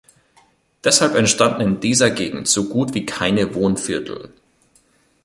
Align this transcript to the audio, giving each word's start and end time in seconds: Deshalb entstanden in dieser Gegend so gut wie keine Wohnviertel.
Deshalb 0.83 1.13
entstanden 1.13 1.61
in 1.61 1.79
dieser 1.79 2.09
Gegend 2.09 2.47
so 2.47 2.67
gut 2.69 2.95
wie 2.95 3.05
keine 3.05 3.53
Wohnviertel. 3.53 4.33